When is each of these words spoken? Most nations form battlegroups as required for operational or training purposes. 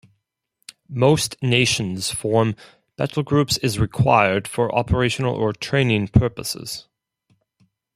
Most 0.89 1.35
nations 1.43 2.09
form 2.09 2.55
battlegroups 2.97 3.63
as 3.63 3.77
required 3.77 4.47
for 4.47 4.73
operational 4.73 5.35
or 5.35 5.53
training 5.53 6.07
purposes. 6.07 6.87